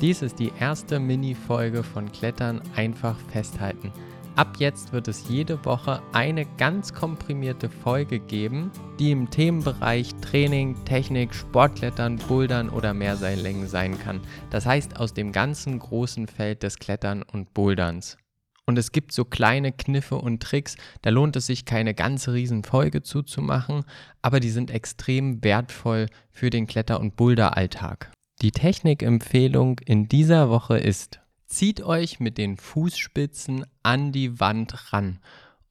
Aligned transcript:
Dies 0.00 0.22
ist 0.22 0.38
die 0.38 0.52
erste 0.60 1.00
Mini-Folge 1.00 1.82
von 1.82 2.12
Klettern 2.12 2.62
einfach 2.76 3.18
festhalten. 3.32 3.92
Ab 4.36 4.54
jetzt 4.58 4.92
wird 4.92 5.08
es 5.08 5.28
jede 5.28 5.64
Woche 5.64 6.00
eine 6.12 6.46
ganz 6.56 6.94
komprimierte 6.94 7.68
Folge 7.68 8.20
geben, 8.20 8.70
die 9.00 9.10
im 9.10 9.28
Themenbereich 9.28 10.14
Training, 10.20 10.76
Technik, 10.84 11.34
Sportklettern, 11.34 12.18
Bouldern 12.28 12.68
oder 12.68 12.94
Mehrseillängen 12.94 13.66
sein 13.66 13.98
kann. 13.98 14.20
Das 14.50 14.66
heißt 14.66 15.00
aus 15.00 15.14
dem 15.14 15.32
ganzen 15.32 15.80
großen 15.80 16.28
Feld 16.28 16.62
des 16.62 16.78
Klettern 16.78 17.24
und 17.24 17.52
Boulderns. 17.52 18.18
Und 18.66 18.78
es 18.78 18.92
gibt 18.92 19.10
so 19.10 19.24
kleine 19.24 19.72
Kniffe 19.72 20.14
und 20.14 20.40
Tricks, 20.40 20.76
da 21.02 21.10
lohnt 21.10 21.34
es 21.34 21.46
sich 21.46 21.64
keine 21.64 21.94
ganze 21.94 22.34
Riesenfolge 22.34 23.02
zuzumachen, 23.02 23.82
aber 24.22 24.38
die 24.38 24.50
sind 24.50 24.70
extrem 24.70 25.42
wertvoll 25.42 26.06
für 26.30 26.50
den 26.50 26.68
Kletter- 26.68 27.00
und 27.00 27.16
Boulderalltag. 27.16 28.12
Die 28.40 28.52
Technikempfehlung 28.52 29.80
in 29.80 30.06
dieser 30.06 30.48
Woche 30.48 30.78
ist, 30.78 31.18
zieht 31.46 31.82
euch 31.82 32.20
mit 32.20 32.38
den 32.38 32.56
Fußspitzen 32.56 33.66
an 33.82 34.12
die 34.12 34.38
Wand 34.38 34.92
ran. 34.92 35.18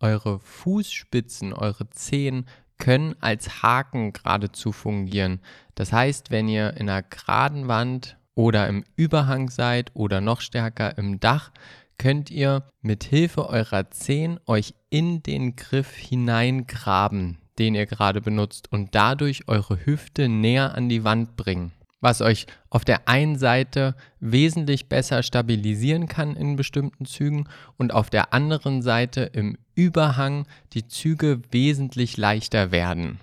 Eure 0.01 0.41
Fußspitzen, 0.41 1.53
eure 1.53 1.89
Zehen 1.91 2.45
können 2.77 3.15
als 3.21 3.63
Haken 3.63 4.11
geradezu 4.11 4.73
fungieren. 4.73 5.39
Das 5.75 5.93
heißt, 5.93 6.29
wenn 6.29 6.49
ihr 6.49 6.73
in 6.75 6.89
einer 6.89 7.03
geraden 7.03 7.69
Wand 7.69 8.17
oder 8.35 8.67
im 8.67 8.83
Überhang 8.97 9.49
seid 9.49 9.91
oder 9.93 10.19
noch 10.19 10.41
stärker 10.41 10.97
im 10.97 11.21
Dach, 11.21 11.51
könnt 11.97 12.29
ihr 12.29 12.67
mit 12.81 13.05
Hilfe 13.05 13.47
eurer 13.47 13.91
Zehen 13.91 14.41
euch 14.45 14.73
in 14.89 15.23
den 15.23 15.55
Griff 15.55 15.95
hineingraben, 15.95 17.37
den 17.59 17.75
ihr 17.75 17.85
gerade 17.85 18.19
benutzt 18.19 18.73
und 18.73 18.93
dadurch 18.93 19.47
eure 19.47 19.85
Hüfte 19.85 20.27
näher 20.27 20.75
an 20.75 20.89
die 20.89 21.05
Wand 21.05 21.37
bringen 21.37 21.71
was 22.07 22.21
euch 22.21 22.47
auf 22.69 22.85
der 22.85 23.09
einen 23.09 23.37
Seite 23.37 23.93
wesentlich 24.21 24.87
besser 24.87 25.23
stabilisieren 25.23 26.07
kann 26.07 26.37
in 26.37 26.55
bestimmten 26.55 27.05
Zügen 27.05 27.49
und 27.75 27.93
auf 27.93 28.09
der 28.09 28.33
anderen 28.33 28.81
Seite 28.81 29.23
im 29.33 29.57
Überhang 29.75 30.47
die 30.71 30.87
Züge 30.87 31.41
wesentlich 31.51 32.15
leichter 32.15 32.71
werden. 32.71 33.19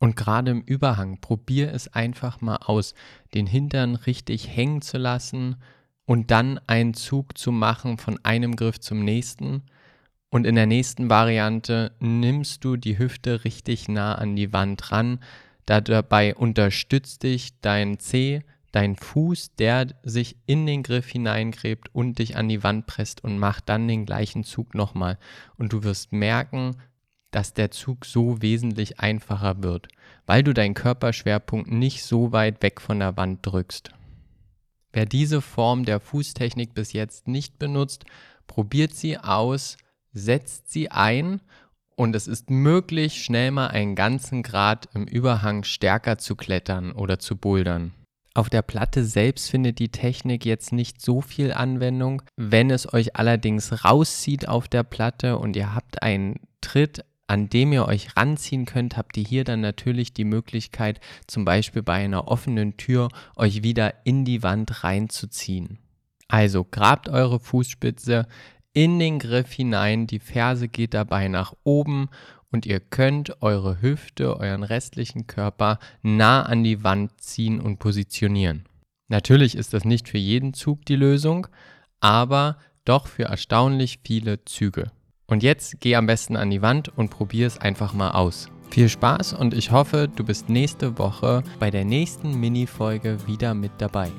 Und 0.00 0.16
gerade 0.16 0.50
im 0.50 0.60
Überhang 0.60 1.18
probier 1.22 1.72
es 1.72 1.88
einfach 1.94 2.42
mal 2.42 2.56
aus, 2.56 2.92
den 3.32 3.46
Hintern 3.46 3.94
richtig 3.94 4.54
hängen 4.54 4.82
zu 4.82 4.98
lassen 4.98 5.56
und 6.04 6.30
dann 6.30 6.60
einen 6.66 6.92
Zug 6.92 7.38
zu 7.38 7.52
machen 7.52 7.96
von 7.96 8.22
einem 8.22 8.54
Griff 8.54 8.80
zum 8.80 9.02
nächsten. 9.02 9.62
Und 10.28 10.46
in 10.46 10.56
der 10.56 10.66
nächsten 10.66 11.08
Variante 11.08 11.92
nimmst 12.00 12.64
du 12.64 12.76
die 12.76 12.98
Hüfte 12.98 13.44
richtig 13.44 13.88
nah 13.88 14.16
an 14.16 14.36
die 14.36 14.52
Wand 14.52 14.92
ran, 14.92 15.20
Dabei 15.66 16.34
unterstützt 16.34 17.22
dich 17.22 17.58
dein 17.60 17.98
Zeh, 17.98 18.42
dein 18.72 18.96
Fuß, 18.96 19.54
der 19.56 19.86
sich 20.02 20.36
in 20.46 20.66
den 20.66 20.82
Griff 20.82 21.08
hineingräbt 21.08 21.94
und 21.94 22.18
dich 22.18 22.36
an 22.36 22.48
die 22.48 22.62
Wand 22.62 22.86
presst 22.86 23.22
und 23.22 23.38
macht 23.38 23.68
dann 23.68 23.88
den 23.88 24.04
gleichen 24.04 24.44
Zug 24.44 24.74
nochmal. 24.74 25.18
Und 25.56 25.72
du 25.72 25.84
wirst 25.84 26.12
merken, 26.12 26.76
dass 27.30 27.54
der 27.54 27.70
Zug 27.70 28.04
so 28.04 28.42
wesentlich 28.42 29.00
einfacher 29.00 29.62
wird, 29.62 29.88
weil 30.26 30.42
du 30.42 30.52
deinen 30.52 30.74
Körperschwerpunkt 30.74 31.70
nicht 31.70 32.04
so 32.04 32.32
weit 32.32 32.62
weg 32.62 32.80
von 32.80 32.98
der 32.98 33.16
Wand 33.16 33.40
drückst. 33.42 33.90
Wer 34.92 35.06
diese 35.06 35.40
Form 35.40 35.84
der 35.84 35.98
Fußtechnik 35.98 36.74
bis 36.74 36.92
jetzt 36.92 37.26
nicht 37.26 37.58
benutzt, 37.58 38.04
probiert 38.46 38.94
sie 38.94 39.18
aus, 39.18 39.76
setzt 40.12 40.70
sie 40.70 40.90
ein 40.90 41.40
und 41.96 42.16
es 42.16 42.26
ist 42.26 42.50
möglich, 42.50 43.22
schnell 43.22 43.50
mal 43.50 43.68
einen 43.68 43.94
ganzen 43.94 44.42
Grad 44.42 44.88
im 44.94 45.04
Überhang 45.04 45.64
stärker 45.64 46.18
zu 46.18 46.36
klettern 46.36 46.92
oder 46.92 47.18
zu 47.18 47.36
bouldern. 47.36 47.92
Auf 48.36 48.50
der 48.50 48.62
Platte 48.62 49.04
selbst 49.04 49.48
findet 49.48 49.78
die 49.78 49.90
Technik 49.90 50.44
jetzt 50.44 50.72
nicht 50.72 51.00
so 51.00 51.20
viel 51.20 51.52
Anwendung. 51.52 52.22
Wenn 52.36 52.70
es 52.70 52.92
euch 52.92 53.14
allerdings 53.14 53.84
rauszieht 53.84 54.48
auf 54.48 54.66
der 54.66 54.82
Platte 54.82 55.38
und 55.38 55.54
ihr 55.54 55.72
habt 55.72 56.02
einen 56.02 56.40
Tritt, 56.60 57.04
an 57.28 57.48
dem 57.48 57.72
ihr 57.72 57.86
euch 57.86 58.16
ranziehen 58.16 58.64
könnt, 58.64 58.96
habt 58.96 59.16
ihr 59.16 59.24
hier 59.24 59.44
dann 59.44 59.60
natürlich 59.60 60.12
die 60.12 60.24
Möglichkeit, 60.24 61.00
zum 61.28 61.44
Beispiel 61.44 61.82
bei 61.82 61.94
einer 61.94 62.26
offenen 62.26 62.76
Tür 62.76 63.08
euch 63.36 63.62
wieder 63.62 63.94
in 64.04 64.24
die 64.24 64.42
Wand 64.42 64.82
reinzuziehen. 64.82 65.78
Also 66.26 66.64
grabt 66.64 67.08
eure 67.08 67.38
Fußspitze, 67.38 68.26
in 68.74 68.98
den 68.98 69.18
Griff 69.18 69.52
hinein, 69.52 70.06
die 70.06 70.18
Ferse 70.18 70.68
geht 70.68 70.92
dabei 70.92 71.28
nach 71.28 71.54
oben 71.62 72.10
und 72.50 72.66
ihr 72.66 72.80
könnt 72.80 73.40
eure 73.42 73.80
Hüfte, 73.80 74.38
euren 74.38 74.64
restlichen 74.64 75.26
Körper 75.26 75.78
nah 76.02 76.42
an 76.42 76.62
die 76.62 76.84
Wand 76.84 77.20
ziehen 77.20 77.60
und 77.60 77.78
positionieren. 77.78 78.64
Natürlich 79.08 79.56
ist 79.56 79.74
das 79.74 79.84
nicht 79.84 80.08
für 80.08 80.18
jeden 80.18 80.54
Zug 80.54 80.84
die 80.86 80.96
Lösung, 80.96 81.46
aber 82.00 82.58
doch 82.84 83.06
für 83.06 83.24
erstaunlich 83.24 84.00
viele 84.04 84.44
Züge. 84.44 84.90
Und 85.26 85.42
jetzt 85.42 85.80
geh 85.80 85.96
am 85.96 86.06
besten 86.06 86.36
an 86.36 86.50
die 86.50 86.62
Wand 86.62 86.90
und 86.96 87.10
probier 87.10 87.46
es 87.46 87.58
einfach 87.58 87.92
mal 87.92 88.10
aus. 88.10 88.48
Viel 88.70 88.88
Spaß 88.88 89.34
und 89.34 89.54
ich 89.54 89.70
hoffe, 89.70 90.08
du 90.14 90.24
bist 90.24 90.48
nächste 90.48 90.98
Woche 90.98 91.44
bei 91.60 91.70
der 91.70 91.84
nächsten 91.84 92.38
Mini-Folge 92.40 93.18
wieder 93.26 93.54
mit 93.54 93.72
dabei. 93.78 94.10